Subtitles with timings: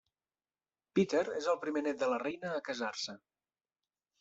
[0.99, 3.19] Peter és el primer nét de la Reina a casar-se.